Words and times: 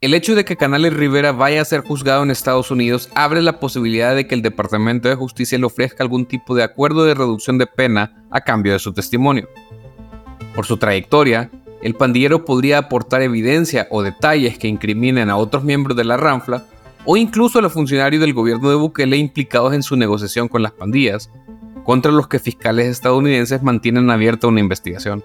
El 0.00 0.14
hecho 0.14 0.36
de 0.36 0.44
que 0.44 0.56
Canales 0.56 0.92
Rivera 0.92 1.32
vaya 1.32 1.60
a 1.60 1.64
ser 1.64 1.80
juzgado 1.80 2.22
en 2.22 2.30
Estados 2.30 2.70
Unidos 2.70 3.10
abre 3.16 3.42
la 3.42 3.58
posibilidad 3.58 4.14
de 4.14 4.28
que 4.28 4.36
el 4.36 4.42
Departamento 4.42 5.08
de 5.08 5.16
Justicia 5.16 5.58
le 5.58 5.66
ofrezca 5.66 6.04
algún 6.04 6.24
tipo 6.24 6.54
de 6.54 6.62
acuerdo 6.62 7.02
de 7.02 7.14
reducción 7.14 7.58
de 7.58 7.66
pena 7.66 8.24
a 8.30 8.42
cambio 8.42 8.72
de 8.72 8.78
su 8.78 8.92
testimonio. 8.92 9.48
Por 10.54 10.66
su 10.66 10.76
trayectoria, 10.76 11.50
el 11.82 11.94
pandillero 11.94 12.44
podría 12.44 12.78
aportar 12.78 13.22
evidencia 13.22 13.88
o 13.90 14.04
detalles 14.04 14.56
que 14.56 14.68
incriminen 14.68 15.30
a 15.30 15.36
otros 15.36 15.64
miembros 15.64 15.96
de 15.96 16.04
la 16.04 16.16
ranfla 16.16 16.62
o 17.04 17.16
incluso 17.16 17.58
a 17.58 17.62
los 17.62 17.72
funcionarios 17.72 18.20
del 18.20 18.34
gobierno 18.34 18.70
de 18.70 18.76
Bukele 18.76 19.16
implicados 19.16 19.74
en 19.74 19.82
su 19.82 19.96
negociación 19.96 20.46
con 20.46 20.62
las 20.62 20.70
pandillas, 20.70 21.28
contra 21.82 22.12
los 22.12 22.28
que 22.28 22.38
fiscales 22.38 22.86
estadounidenses 22.86 23.64
mantienen 23.64 24.10
abierta 24.10 24.46
una 24.46 24.60
investigación. 24.60 25.24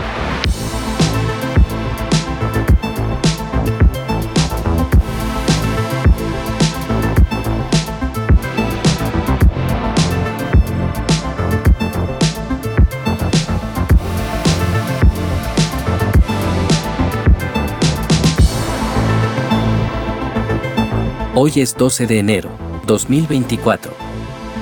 Hoy 21.43 21.53
es 21.55 21.75
12 21.75 22.05
de 22.05 22.19
enero, 22.19 22.51
2024. 22.85 23.91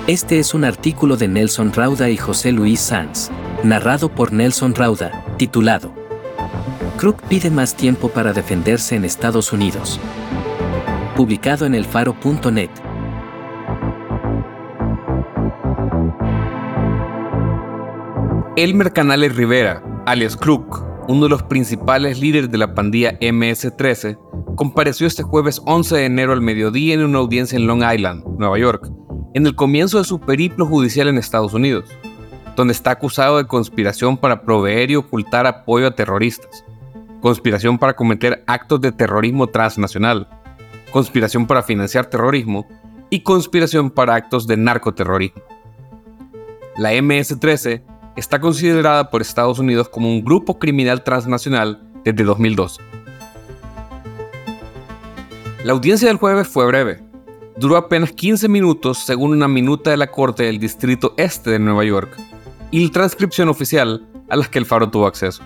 Este 0.08 0.40
es 0.40 0.54
un 0.54 0.64
artículo 0.64 1.18
de 1.18 1.28
Nelson 1.28 1.74
Rauda 1.74 2.10
y 2.10 2.16
José 2.16 2.54
Luis 2.54 2.80
Sanz, 2.80 3.32
narrado 3.66 4.08
por 4.08 4.32
Nelson 4.32 4.74
Rauda, 4.74 5.26
titulado 5.36 5.94
Crook 6.96 7.22
pide 7.24 7.50
más 7.50 7.76
tiempo 7.76 8.08
para 8.08 8.32
defenderse 8.32 8.96
en 8.96 9.04
Estados 9.04 9.52
Unidos. 9.52 10.00
Publicado 11.18 11.66
en 11.66 11.76
elfaro.net. 11.76 12.70
Elmer 18.56 18.94
Canales 18.94 19.36
Rivera, 19.36 19.84
alias 20.06 20.38
Crook, 20.38 20.82
uno 21.10 21.24
de 21.24 21.30
los 21.30 21.44
principales 21.44 22.22
líderes 22.22 22.50
de 22.50 22.58
la 22.58 22.74
pandilla 22.74 23.20
MS-13, 23.20 24.29
compareció 24.60 25.08
este 25.08 25.24
jueves 25.24 25.62
11 25.66 25.96
de 25.96 26.06
enero 26.06 26.34
al 26.34 26.42
mediodía 26.42 26.94
en 26.94 27.06
una 27.06 27.20
audiencia 27.20 27.56
en 27.56 27.66
Long 27.66 27.82
Island, 27.82 28.26
Nueva 28.38 28.60
York, 28.60 28.92
en 29.34 29.46
el 29.46 29.56
comienzo 29.56 30.00
de 30.00 30.04
su 30.04 30.20
periplo 30.20 30.66
judicial 30.66 31.08
en 31.08 31.18
Estados 31.18 31.54
Unidos, 31.54 31.86
donde 32.58 32.74
está 32.74 32.92
acusado 32.92 33.38
de 33.38 33.48
conspiración 33.48 34.18
para 34.18 34.42
proveer 34.42 34.92
y 34.92 34.98
ocultar 34.98 35.48
apoyo 35.48 35.88
a 35.88 35.96
terroristas, 35.96 36.66
conspiración 37.22 37.78
para 37.78 37.96
cometer 37.96 38.44
actos 38.48 38.82
de 38.82 38.92
terrorismo 38.92 39.48
transnacional, 39.48 40.28
conspiración 40.92 41.48
para 41.48 41.64
financiar 41.64 42.08
terrorismo 42.08 42.68
y 43.10 43.22
conspiración 43.22 43.90
para 43.90 44.16
actos 44.16 44.46
de 44.46 44.58
narcoterrorismo. 44.58 45.42
La 46.76 46.92
MS-13 46.96 47.82
está 48.18 48.42
considerada 48.42 49.10
por 49.10 49.22
Estados 49.22 49.58
Unidos 49.58 49.88
como 49.88 50.10
un 50.10 50.22
grupo 50.22 50.60
criminal 50.60 51.06
transnacional 51.06 51.82
desde 52.04 52.26
2012. 52.26 52.99
La 55.66 55.74
audiencia 55.74 56.08
del 56.08 56.16
jueves 56.16 56.48
fue 56.48 56.66
breve. 56.68 57.04
Duró 57.58 57.76
apenas 57.76 58.14
15 58.14 58.48
minutos 58.48 59.00
según 59.00 59.32
una 59.32 59.50
minuta 59.50 59.92
de 59.92 59.98
la 59.98 60.10
Corte 60.10 60.44
del 60.44 60.58
Distrito 60.58 61.14
Este 61.18 61.52
de 61.52 61.60
Nueva 61.60 61.84
York 61.84 62.18
y 62.72 62.86
la 62.86 62.92
transcripción 62.94 63.50
oficial 63.50 64.08
a 64.30 64.38
la 64.38 64.46
que 64.46 64.58
el 64.58 64.66
Faro 64.66 64.90
tuvo 64.90 65.06
acceso. 65.06 65.44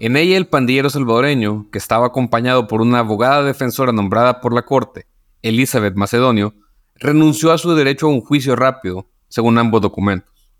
En 0.00 0.16
ella 0.16 0.38
el 0.38 0.46
pandillero 0.46 0.88
salvadoreño, 0.88 1.66
que 1.70 1.76
estaba 1.76 2.06
acompañado 2.06 2.66
por 2.66 2.80
una 2.80 3.00
abogada 3.00 3.42
defensora 3.42 3.92
nombrada 3.92 4.40
por 4.40 4.54
la 4.54 4.62
Corte, 4.62 5.06
Elizabeth 5.42 5.96
Macedonio, 5.96 6.54
renunció 6.94 7.52
a 7.52 7.58
su 7.58 7.74
derecho 7.74 8.06
a 8.06 8.10
un 8.10 8.22
juicio 8.22 8.56
rápido, 8.56 9.10
según 9.28 9.58
ambos 9.58 9.82
documentos. 9.82 10.50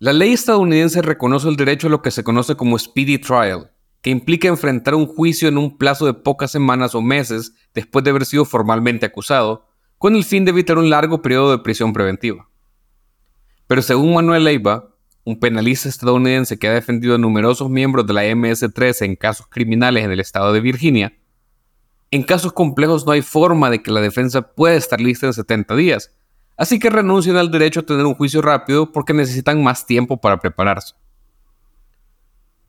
La 0.00 0.12
ley 0.12 0.32
estadounidense 0.32 1.00
reconoce 1.00 1.48
el 1.48 1.54
derecho 1.54 1.86
a 1.86 1.90
lo 1.90 2.02
que 2.02 2.10
se 2.10 2.24
conoce 2.24 2.56
como 2.56 2.76
speedy 2.76 3.18
trial, 3.18 3.70
que 4.06 4.10
implica 4.10 4.46
enfrentar 4.46 4.94
un 4.94 5.04
juicio 5.04 5.48
en 5.48 5.58
un 5.58 5.78
plazo 5.78 6.06
de 6.06 6.14
pocas 6.14 6.52
semanas 6.52 6.94
o 6.94 7.02
meses 7.02 7.54
después 7.74 8.04
de 8.04 8.10
haber 8.10 8.24
sido 8.24 8.44
formalmente 8.44 9.04
acusado, 9.04 9.66
con 9.98 10.14
el 10.14 10.22
fin 10.22 10.44
de 10.44 10.52
evitar 10.52 10.78
un 10.78 10.90
largo 10.90 11.22
periodo 11.22 11.50
de 11.50 11.58
prisión 11.58 11.92
preventiva. 11.92 12.48
Pero 13.66 13.82
según 13.82 14.14
Manuel 14.14 14.44
Leiva, 14.44 14.94
un 15.24 15.40
penalista 15.40 15.88
estadounidense 15.88 16.56
que 16.56 16.68
ha 16.68 16.72
defendido 16.72 17.16
a 17.16 17.18
numerosos 17.18 17.68
miembros 17.68 18.06
de 18.06 18.12
la 18.12 18.22
MS-13 18.22 19.06
en 19.06 19.16
casos 19.16 19.48
criminales 19.48 20.04
en 20.04 20.12
el 20.12 20.20
estado 20.20 20.52
de 20.52 20.60
Virginia, 20.60 21.18
en 22.12 22.22
casos 22.22 22.52
complejos 22.52 23.04
no 23.04 23.10
hay 23.10 23.22
forma 23.22 23.70
de 23.70 23.82
que 23.82 23.90
la 23.90 24.00
defensa 24.00 24.54
pueda 24.54 24.76
estar 24.76 25.00
lista 25.00 25.26
en 25.26 25.32
70 25.32 25.74
días, 25.74 26.14
así 26.56 26.78
que 26.78 26.90
renuncian 26.90 27.38
al 27.38 27.50
derecho 27.50 27.80
a 27.80 27.86
tener 27.86 28.06
un 28.06 28.14
juicio 28.14 28.40
rápido 28.40 28.92
porque 28.92 29.12
necesitan 29.12 29.64
más 29.64 29.84
tiempo 29.84 30.20
para 30.20 30.38
prepararse. 30.38 30.94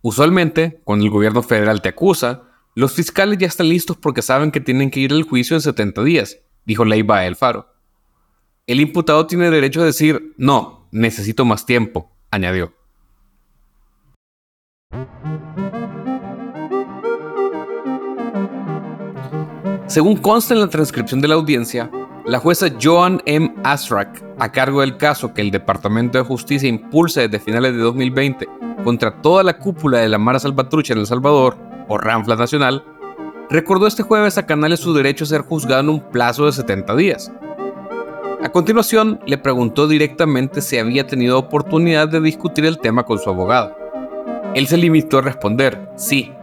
Usualmente, 0.02 0.82
cuando 0.84 1.06
el 1.06 1.12
gobierno 1.12 1.42
federal 1.44 1.82
te 1.82 1.90
acusa, 1.90 2.44
los 2.76 2.94
fiscales 2.94 3.40
ya 3.40 3.48
están 3.48 3.70
listos 3.70 3.98
porque 3.98 4.22
saben 4.22 4.52
que 4.52 4.62
tienen 4.62 4.92
que 4.92 5.00
ir 5.00 5.12
al 5.12 5.24
juicio 5.24 5.56
en 5.56 5.62
70 5.62 6.04
días, 6.04 6.38
dijo 6.66 6.86
Leiva 6.86 7.18
a 7.18 7.26
El 7.26 7.36
Faro. 7.36 7.74
El 8.68 8.80
imputado 8.80 9.26
tiene 9.26 9.50
derecho 9.50 9.82
a 9.82 9.86
decir, 9.86 10.34
no, 10.38 10.88
necesito 10.92 11.46
más 11.46 11.66
tiempo, 11.66 12.12
añadió. 12.30 12.74
Según 19.88 20.18
consta 20.18 20.54
en 20.54 20.60
la 20.60 20.70
transcripción 20.70 21.22
de 21.22 21.30
la 21.30 21.36
audiencia, 21.36 21.90
la 22.28 22.40
jueza 22.40 22.68
Joan 22.82 23.22
M. 23.26 23.56
Asrak, 23.64 24.22
a 24.38 24.52
cargo 24.52 24.82
del 24.82 24.98
caso 24.98 25.34
que 25.34 25.42
el 25.42 25.50
Departamento 25.50 26.18
de 26.18 26.26
Justicia 26.26 26.68
impulsa 26.68 27.22
desde 27.22 27.40
finales 27.40 27.72
de 27.72 27.80
2020 27.80 28.48
contra 28.84 29.22
toda 29.22 29.44
la 29.44 29.58
cúpula 29.58 30.00
de 30.00 30.10
la 30.10 30.18
Mara 30.18 30.38
Salvatrucha 30.38 30.94
en 30.94 31.00
El 31.00 31.08
Salvador, 31.08 31.58
o 31.88 31.98
Ranfla 31.98 32.36
Nacional, 32.36 32.84
recordó 33.50 33.88
este 33.88 34.04
jueves 34.04 34.38
a 34.38 34.46
Canales 34.46 34.82
su 34.82 34.94
derecho 34.94 35.24
a 35.24 35.28
ser 35.28 35.42
juzgado 35.42 35.80
en 35.80 35.90
un 35.90 36.02
plazo 36.02 36.46
de 36.46 36.52
70 36.52 36.96
días. 36.98 37.32
A 38.44 38.50
continuación, 38.50 39.22
le 39.26 39.38
preguntó 39.38 39.88
directamente 39.88 40.62
si 40.62 40.78
había 40.78 41.08
tenido 41.08 41.40
oportunidad 41.40 42.10
de 42.10 42.20
discutir 42.20 42.66
el 42.66 42.78
tema 42.78 43.04
con 43.04 43.20
su 43.20 43.30
abogado. 43.30 43.74
Él 44.54 44.68
se 44.68 44.76
limitó 44.76 45.20
a 45.20 45.22
responder, 45.22 45.90
sí. 45.96 46.34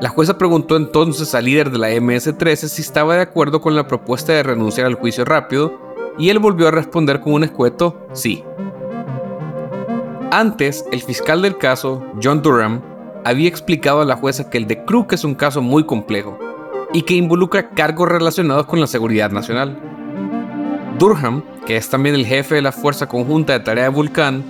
La 0.00 0.10
jueza 0.10 0.38
preguntó 0.38 0.76
entonces 0.76 1.34
al 1.34 1.46
líder 1.46 1.70
de 1.70 1.78
la 1.78 1.90
MS-13 1.90 2.68
si 2.68 2.82
estaba 2.82 3.16
de 3.16 3.22
acuerdo 3.22 3.60
con 3.60 3.74
la 3.74 3.88
propuesta 3.88 4.32
de 4.32 4.44
renunciar 4.44 4.86
al 4.86 4.94
juicio 4.94 5.24
rápido, 5.24 5.76
y 6.16 6.30
él 6.30 6.38
volvió 6.38 6.68
a 6.68 6.70
responder 6.70 7.20
con 7.20 7.32
un 7.32 7.44
escueto, 7.44 8.06
sí. 8.12 8.44
Antes, 10.30 10.84
el 10.92 11.02
fiscal 11.02 11.42
del 11.42 11.58
caso, 11.58 12.04
John 12.22 12.42
Durham, 12.42 12.80
había 13.24 13.48
explicado 13.48 14.00
a 14.00 14.04
la 14.04 14.16
jueza 14.16 14.48
que 14.50 14.58
el 14.58 14.68
de 14.68 14.84
Crook 14.84 15.14
es 15.14 15.24
un 15.24 15.34
caso 15.34 15.62
muy 15.62 15.84
complejo 15.84 16.38
y 16.92 17.02
que 17.02 17.14
involucra 17.14 17.70
cargos 17.70 18.08
relacionados 18.08 18.66
con 18.66 18.80
la 18.80 18.86
seguridad 18.86 19.32
nacional. 19.32 19.76
Durham, 20.98 21.42
que 21.66 21.76
es 21.76 21.90
también 21.90 22.14
el 22.14 22.26
jefe 22.26 22.54
de 22.54 22.62
la 22.62 22.72
Fuerza 22.72 23.08
Conjunta 23.08 23.52
de 23.52 23.60
Tarea 23.60 23.84
de 23.84 23.90
Vulcán, 23.90 24.44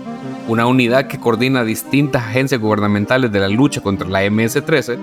una 0.46 0.66
unidad 0.66 1.06
que 1.06 1.18
coordina 1.18 1.64
distintas 1.64 2.22
agencias 2.24 2.60
gubernamentales 2.60 3.32
de 3.32 3.40
la 3.40 3.48
lucha 3.48 3.80
contra 3.80 4.08
la 4.08 4.24
MS-13, 4.24 4.98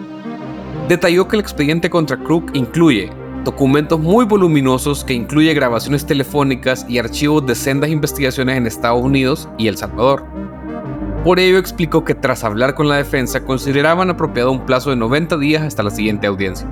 detalló 0.87 1.27
que 1.27 1.35
el 1.35 1.41
expediente 1.41 1.89
contra 1.89 2.17
Crook 2.17 2.51
incluye 2.53 3.11
documentos 3.43 3.99
muy 3.99 4.25
voluminosos 4.25 5.03
que 5.03 5.13
incluye 5.13 5.53
grabaciones 5.53 6.05
telefónicas 6.05 6.85
y 6.89 6.97
archivos 6.97 7.45
de 7.45 7.55
sendas 7.55 7.89
investigaciones 7.89 8.57
en 8.57 8.67
Estados 8.67 9.01
Unidos 9.01 9.47
y 9.57 9.67
El 9.67 9.77
Salvador 9.77 10.25
por 11.25 11.39
ello 11.39 11.57
explicó 11.57 12.05
que 12.05 12.13
tras 12.13 12.43
hablar 12.43 12.75
con 12.75 12.87
la 12.87 12.97
defensa 12.97 13.43
consideraban 13.43 14.11
apropiado 14.11 14.51
un 14.51 14.63
plazo 14.63 14.91
de 14.91 14.95
90 14.95 15.39
días 15.39 15.63
hasta 15.63 15.81
la 15.81 15.89
siguiente 15.89 16.27
audiencia. 16.27 16.67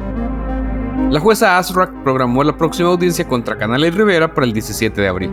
La 1.09 1.19
jueza 1.19 1.57
Asrak 1.57 2.03
programó 2.03 2.43
la 2.43 2.55
próxima 2.55 2.89
audiencia 2.89 3.27
contra 3.27 3.57
Canales 3.57 3.95
Rivera 3.95 4.31
para 4.31 4.45
el 4.45 4.53
17 4.53 5.01
de 5.01 5.07
abril. 5.07 5.31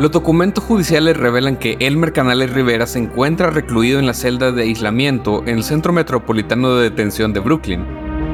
Los 0.00 0.10
documentos 0.10 0.64
judiciales 0.64 1.16
revelan 1.16 1.56
que 1.56 1.76
Elmer 1.78 2.12
Canales 2.12 2.52
Rivera 2.52 2.86
se 2.86 2.98
encuentra 2.98 3.50
recluido 3.50 4.00
en 4.00 4.06
la 4.06 4.14
celda 4.14 4.50
de 4.50 4.62
aislamiento 4.62 5.42
en 5.46 5.58
el 5.58 5.62
Centro 5.62 5.92
Metropolitano 5.92 6.74
de 6.74 6.90
Detención 6.90 7.32
de 7.32 7.40
Brooklyn, 7.40 7.84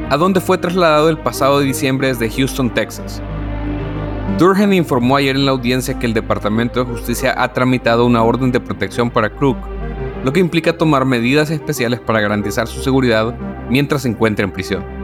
a 0.08 0.16
donde 0.16 0.40
fue 0.40 0.56
trasladado 0.56 1.10
el 1.10 1.18
pasado 1.18 1.60
diciembre 1.60 2.08
desde 2.08 2.30
Houston, 2.30 2.72
Texas. 2.72 3.20
Durham 4.38 4.72
informó 4.72 5.16
ayer 5.16 5.36
en 5.36 5.44
la 5.44 5.52
audiencia 5.52 5.98
que 5.98 6.06
el 6.06 6.14
Departamento 6.14 6.80
de 6.80 6.90
Justicia 6.90 7.34
ha 7.36 7.52
tramitado 7.52 8.06
una 8.06 8.22
orden 8.22 8.50
de 8.50 8.60
protección 8.60 9.10
para 9.10 9.30
Crook, 9.30 9.58
lo 10.24 10.32
que 10.32 10.40
implica 10.40 10.78
tomar 10.78 11.04
medidas 11.04 11.50
especiales 11.50 12.00
para 12.00 12.20
garantizar 12.20 12.66
su 12.66 12.80
seguridad 12.80 13.34
mientras 13.68 14.02
se 14.02 14.08
encuentre 14.08 14.44
en 14.44 14.52
prisión. 14.52 14.97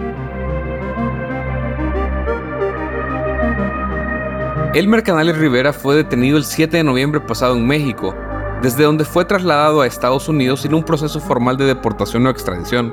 Elmer 4.74 5.04
Canales 5.04 5.38
Rivera 5.38 5.72
fue 5.72 5.94
detenido 5.94 6.36
el 6.36 6.42
7 6.42 6.78
de 6.78 6.82
noviembre 6.82 7.20
pasado 7.20 7.56
en 7.56 7.64
México, 7.64 8.12
desde 8.60 8.82
donde 8.82 9.04
fue 9.04 9.24
trasladado 9.24 9.80
a 9.80 9.86
Estados 9.86 10.28
Unidos 10.28 10.62
sin 10.62 10.74
un 10.74 10.82
proceso 10.82 11.20
formal 11.20 11.56
de 11.56 11.64
deportación 11.64 12.26
o 12.26 12.30
extradición. 12.30 12.92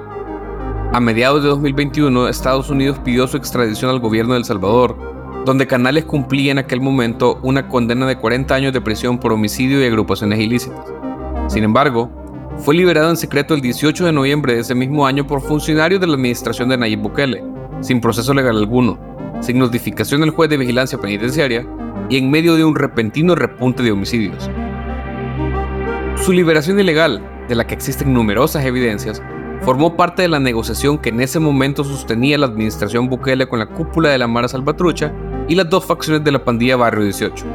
A 0.93 0.99
mediados 0.99 1.41
de 1.41 1.49
2021, 1.49 2.27
Estados 2.27 2.69
Unidos 2.69 2.99
pidió 3.03 3.27
su 3.27 3.35
extradición 3.35 3.89
al 3.89 3.99
gobierno 3.99 4.33
de 4.33 4.41
El 4.41 4.45
Salvador, 4.45 4.95
donde 5.43 5.65
Canales 5.65 6.05
cumplía 6.05 6.51
en 6.51 6.59
aquel 6.59 6.81
momento 6.81 7.39
una 7.41 7.67
condena 7.67 8.05
de 8.05 8.15
40 8.15 8.53
años 8.53 8.73
de 8.73 8.81
prisión 8.81 9.17
por 9.17 9.33
homicidio 9.33 9.81
y 9.81 9.87
agrupaciones 9.87 10.39
ilícitas. 10.39 10.85
Sin 11.47 11.63
embargo, 11.63 12.11
fue 12.57 12.75
liberado 12.75 13.09
en 13.09 13.17
secreto 13.17 13.55
el 13.55 13.61
18 13.61 14.05
de 14.05 14.11
noviembre 14.11 14.53
de 14.53 14.59
ese 14.59 14.75
mismo 14.75 15.07
año 15.07 15.25
por 15.25 15.41
funcionarios 15.41 15.99
de 15.99 16.05
la 16.05 16.13
administración 16.13 16.69
de 16.69 16.77
Nayib 16.77 16.99
Bukele, 16.99 17.43
sin 17.79 17.99
proceso 17.99 18.35
legal 18.35 18.55
alguno, 18.55 18.99
sin 19.41 19.59
notificación 19.59 20.21
del 20.21 20.29
juez 20.29 20.49
de 20.49 20.57
vigilancia 20.57 20.97
penitenciaria 20.97 21.67
y 22.09 22.17
en 22.17 22.31
medio 22.31 22.55
de 22.55 22.63
un 22.63 22.75
repentino 22.75 23.35
repunte 23.35 23.83
de 23.83 23.91
homicidios. 23.91 24.49
Su 26.23 26.31
liberación 26.31 26.79
ilegal, 26.79 27.21
de 27.49 27.55
la 27.55 27.65
que 27.65 27.73
existen 27.73 28.13
numerosas 28.13 28.63
evidencias, 28.63 29.21
formó 29.61 29.95
parte 29.95 30.21
de 30.21 30.27
la 30.27 30.39
negociación 30.39 30.97
que 30.97 31.09
en 31.09 31.21
ese 31.21 31.39
momento 31.39 31.83
sostenía 31.83 32.38
la 32.38 32.47
administración 32.47 33.09
Bukele 33.09 33.47
con 33.47 33.59
la 33.59 33.67
cúpula 33.67 34.09
de 34.09 34.17
la 34.17 34.27
Mara 34.27 34.47
Salvatrucha 34.47 35.13
y 35.47 35.55
las 35.55 35.69
dos 35.69 35.85
facciones 35.85 36.23
de 36.23 36.31
la 36.31 36.43
pandilla 36.43 36.77
Barrio 36.77 37.03
18. 37.03 37.45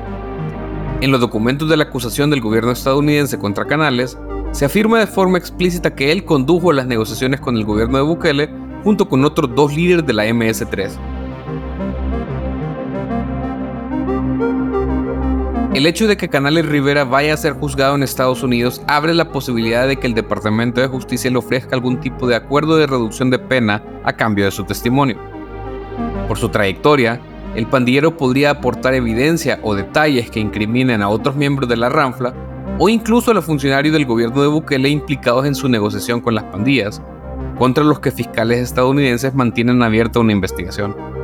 En 1.01 1.11
los 1.11 1.21
documentos 1.21 1.69
de 1.69 1.77
la 1.77 1.85
acusación 1.85 2.31
del 2.31 2.41
gobierno 2.41 2.73
estadounidense 2.73 3.39
contra 3.39 3.67
Canales, 3.67 4.19
se 4.53 4.65
afirma 4.65 4.99
de 4.99 5.07
forma 5.07 5.39
explícita 5.39 5.95
que 5.95 6.11
él 6.13 6.25
condujo 6.25 6.73
las 6.73 6.87
negociaciones 6.87 7.41
con 7.41 7.57
el 7.57 7.65
gobierno 7.65 7.99
de 7.99 8.05
Bukele 8.05 8.51
junto 8.83 9.09
con 9.09 9.25
otros 9.25 9.55
dos 9.55 9.75
líderes 9.75 10.07
de 10.07 10.13
la 10.13 10.27
MS-3. 10.27 11.16
El 15.77 15.85
hecho 15.85 16.09
de 16.09 16.17
que 16.17 16.31
Canales 16.31 16.65
Rivera 16.65 17.05
vaya 17.05 17.35
a 17.35 17.37
ser 17.37 17.53
juzgado 17.53 17.97
en 17.97 18.03
Estados 18.03 18.43
Unidos 18.43 18.81
abre 18.87 19.13
la 19.13 19.31
posibilidad 19.31 19.87
de 19.87 19.99
que 19.99 20.07
el 20.07 20.15
Departamento 20.15 20.81
de 20.81 20.89
Justicia 20.89 21.31
le 21.31 21.37
ofrezca 21.37 21.77
algún 21.77 22.01
tipo 22.01 22.27
de 22.27 22.35
acuerdo 22.35 22.79
de 22.79 22.87
reducción 22.87 23.29
de 23.29 23.39
pena 23.39 23.83
a 24.03 24.15
cambio 24.15 24.47
de 24.47 24.53
su 24.53 24.65
testimonio. 24.65 25.19
Por 26.29 26.39
su 26.39 26.49
trayectoria, 26.49 27.21
el 27.55 27.67
pandillero 27.67 28.17
podría 28.17 28.53
aportar 28.53 28.95
evidencia 28.95 29.61
o 29.63 29.75
detalles 29.75 30.31
que 30.31 30.41
incriminen 30.41 31.03
a 31.03 31.11
otros 31.11 31.37
miembros 31.37 31.69
de 31.69 31.77
la 31.77 31.91
Ranfla 31.91 32.33
o 32.79 32.89
incluso 32.89 33.31
a 33.31 33.35
los 33.35 33.45
funcionarios 33.45 33.93
del 33.93 34.07
gobierno 34.07 34.41
de 34.41 34.49
Bukele 34.49 34.89
implicados 34.89 35.45
en 35.45 35.55
su 35.55 35.69
negociación 35.69 36.23
con 36.23 36.35
las 36.35 36.45
pandillas, 36.45 37.03
contra 37.59 37.85
los 37.85 38.01
que 38.01 38.11
fiscales 38.11 38.61
estadounidenses 38.61 39.35
mantienen 39.35 39.83
abierta 39.83 40.21
una 40.21 40.33
investigación. 40.33 41.16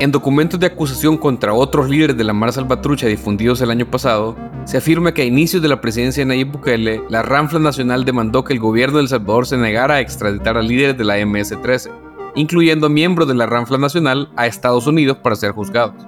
En 0.00 0.12
documentos 0.12 0.60
de 0.60 0.66
acusación 0.66 1.16
contra 1.16 1.52
otros 1.52 1.88
líderes 1.88 2.16
de 2.16 2.24
la 2.24 2.32
Mara 2.32 2.52
Salvatrucha 2.52 3.06
difundidos 3.06 3.60
el 3.60 3.70
año 3.70 3.90
pasado, 3.90 4.36
se 4.64 4.78
afirma 4.78 5.12
que 5.12 5.22
a 5.22 5.24
inicios 5.24 5.60
de 5.60 5.68
la 5.68 5.80
presidencia 5.80 6.22
de 6.22 6.26
Nayib 6.28 6.52
Bukele, 6.52 7.02
la 7.08 7.22
Ranfla 7.22 7.58
Nacional 7.58 8.04
demandó 8.04 8.44
que 8.44 8.52
el 8.52 8.60
gobierno 8.60 8.98
de 8.98 9.02
El 9.02 9.08
Salvador 9.08 9.46
se 9.46 9.56
negara 9.56 9.94
a 9.94 10.00
extraditar 10.00 10.56
a 10.56 10.62
líderes 10.62 10.96
de 10.96 11.04
la 11.04 11.18
MS-13 11.18 12.08
incluyendo 12.34 12.88
miembros 12.88 13.26
de 13.26 13.34
la 13.34 13.46
Ranfla 13.46 13.78
Nacional, 13.78 14.30
a 14.36 14.46
Estados 14.46 14.86
Unidos 14.86 15.18
para 15.18 15.36
ser 15.36 15.52
juzgados. 15.52 16.06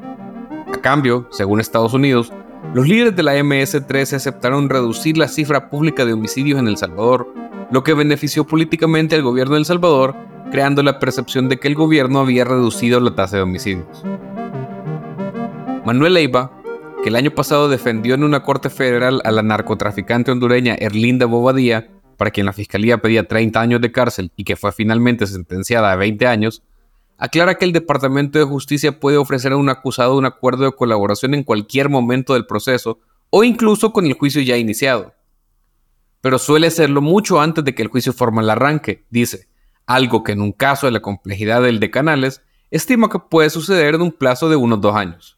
A 0.73 0.81
cambio, 0.81 1.27
según 1.31 1.61
Estados 1.61 1.93
Unidos, 1.93 2.33
los 2.73 2.87
líderes 2.87 3.17
de 3.17 3.23
la 3.25 3.35
MS-13 3.35 4.15
aceptaron 4.15 4.69
reducir 4.69 5.19
la 5.19 5.27
cifra 5.27 5.69
pública 5.69 6.05
de 6.05 6.13
homicidios 6.13 6.61
en 6.61 6.69
El 6.69 6.77
Salvador, 6.77 7.35
lo 7.71 7.83
que 7.83 7.95
benefició 7.95 8.47
políticamente 8.47 9.17
al 9.17 9.23
gobierno 9.23 9.55
de 9.55 9.61
El 9.61 9.65
Salvador, 9.65 10.15
creando 10.51 10.83
la 10.83 10.99
percepción 10.99 11.49
de 11.49 11.59
que 11.59 11.69
el 11.69 11.75
gobierno 11.75 12.21
había 12.21 12.45
reducido 12.45 13.01
la 13.01 13.15
tasa 13.15 13.37
de 13.37 13.43
homicidios. 13.43 14.05
Manuel 15.85 16.15
Leiva, 16.15 16.53
que 17.03 17.09
el 17.09 17.17
año 17.17 17.31
pasado 17.31 17.69
defendió 17.69 18.15
en 18.15 18.25
una 18.25 18.43
corte 18.43 18.69
federal 18.69 19.23
a 19.25 19.31
la 19.31 19.43
narcotraficante 19.43 20.31
hondureña 20.31 20.75
Erlinda 20.75 21.27
Bobadilla, 21.27 21.89
para 22.17 22.31
quien 22.31 22.47
la 22.47 22.53
fiscalía 22.53 22.99
pedía 22.99 23.27
30 23.27 23.61
años 23.61 23.81
de 23.81 23.93
cárcel 23.93 24.31
y 24.37 24.45
que 24.45 24.57
fue 24.57 24.73
finalmente 24.73 25.27
sentenciada 25.27 25.93
a 25.93 25.97
20 25.97 26.27
años, 26.27 26.63
aclara 27.17 27.55
que 27.55 27.65
el 27.65 27.73
Departamento 27.73 28.39
de 28.39 28.45
Justicia 28.45 29.01
puede 29.01 29.17
ofrecer 29.17 29.53
a 29.53 29.57
un 29.57 29.69
acusado 29.69 30.17
un 30.17 30.27
acuerdo 30.27 30.65
de 30.65 30.73
colaboración 30.73 31.35
en 31.35 31.45
cualquier 31.45 31.89
momento 31.89 32.35
del 32.35 32.47
proceso 32.47 32.99
o 33.31 33.45
incluso 33.45 33.93
con 33.93 34.05
el 34.07 34.15
juicio 34.15 34.43
ya 34.43 34.57
iniciado. 34.57 35.15
Pero 36.21 36.39
suele 36.39 36.67
hacerlo 36.67 37.01
mucho 37.01 37.41
antes 37.41 37.65
de 37.65 37.75
que 37.75 37.83
el 37.83 37.89
juicio 37.89 38.13
formal 38.13 38.51
arranque, 38.51 39.07
dice, 39.09 39.50
algo 39.91 40.23
que 40.23 40.33
en 40.33 40.41
un 40.41 40.53
caso 40.53 40.87
de 40.87 40.93
la 40.93 41.01
complejidad 41.01 41.63
del 41.63 41.81
de 41.81 41.91
Canales, 41.91 42.43
estima 42.71 43.09
que 43.09 43.19
puede 43.19 43.51
suceder 43.51 43.97
en 43.97 44.03
un 44.03 44.13
plazo 44.13 44.49
de 44.49 44.55
unos 44.55 44.81
dos 44.81 44.95
años. 44.95 45.37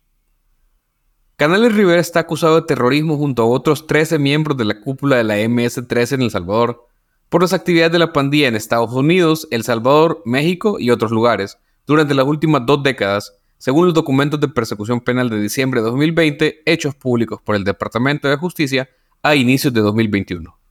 Canales 1.37 1.75
Rivera 1.75 1.99
está 1.99 2.21
acusado 2.21 2.57
de 2.57 2.67
terrorismo 2.67 3.17
junto 3.17 3.43
a 3.43 3.47
otros 3.47 3.87
13 3.87 4.19
miembros 4.19 4.59
de 4.59 4.67
la 4.67 4.79
cúpula 4.79 5.17
de 5.17 5.25
la 5.25 5.39
MS-13 5.39 6.13
en 6.13 6.23
El 6.23 6.31
Salvador 6.31 6.87
por 7.31 7.41
las 7.41 7.55
actividades 7.55 7.93
de 7.93 7.99
la 7.99 8.13
pandilla 8.13 8.47
en 8.47 8.55
Estados 8.55 8.93
Unidos, 8.93 9.49
El 9.51 9.65
Salvador, 9.65 10.21
México 10.27 10.77
y 10.79 10.91
otros 10.91 11.13
lugares 11.13 11.57
durante 11.87 12.13
las 12.13 12.27
últimas 12.27 12.67
dos 12.67 12.83
décadas, 12.83 13.33
según 13.57 13.87
los 13.87 13.95
documentos 13.95 14.39
de 14.39 14.49
persecución 14.49 15.01
penal 15.01 15.31
de 15.31 15.41
diciembre 15.41 15.81
de 15.81 15.87
2020 15.87 16.63
hechos 16.67 16.95
públicos 16.95 17.41
por 17.43 17.57
el 17.57 17.65
Departamento 17.65 18.29
de 18.29 18.37
Justicia 18.37 18.91
a 19.23 19.35
inicios 19.35 19.73
de 19.73 19.81
2021. 19.81 20.62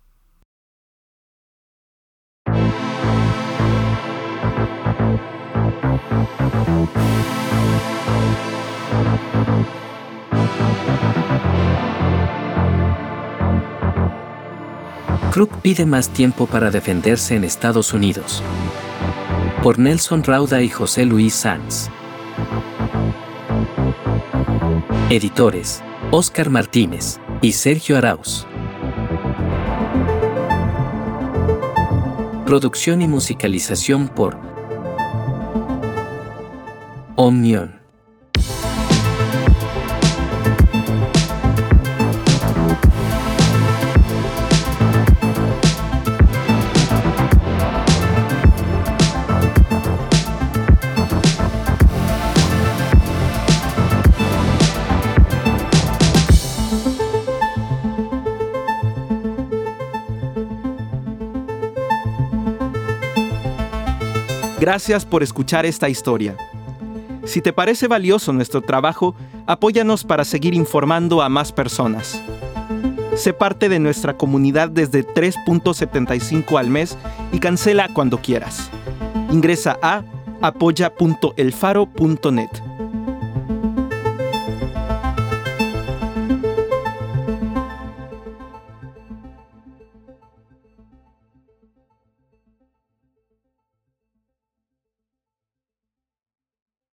Crook 15.31 15.61
pide 15.61 15.85
más 15.85 16.09
tiempo 16.09 16.45
para 16.45 16.71
defenderse 16.71 17.37
en 17.37 17.45
Estados 17.45 17.93
Unidos. 17.93 18.43
Por 19.63 19.79
Nelson 19.79 20.25
Rauda 20.25 20.61
y 20.61 20.67
José 20.67 21.05
Luis 21.05 21.33
Sanz. 21.33 21.87
Editores, 25.09 25.81
Oscar 26.11 26.49
Martínez 26.49 27.21
y 27.41 27.53
Sergio 27.53 27.97
Arauz. 27.97 28.45
Producción 32.45 33.01
y 33.01 33.07
musicalización 33.07 34.09
por 34.09 34.37
Omnion. 37.15 37.80
Gracias 64.61 65.05
por 65.05 65.23
escuchar 65.23 65.65
esta 65.65 65.89
historia. 65.89 66.37
Si 67.25 67.41
te 67.41 67.51
parece 67.51 67.87
valioso 67.87 68.31
nuestro 68.31 68.61
trabajo, 68.61 69.15
apóyanos 69.47 70.03
para 70.03 70.23
seguir 70.23 70.53
informando 70.53 71.23
a 71.23 71.29
más 71.29 71.51
personas. 71.51 72.21
Sé 73.15 73.33
parte 73.33 73.69
de 73.69 73.79
nuestra 73.79 74.17
comunidad 74.17 74.69
desde 74.69 75.03
3.75 75.03 76.59
al 76.59 76.69
mes 76.69 76.95
y 77.31 77.39
cancela 77.39 77.89
cuando 77.91 78.21
quieras. 78.21 78.69
Ingresa 79.31 79.79
a 79.81 80.03
apoya.elfaro.net. 80.43 82.60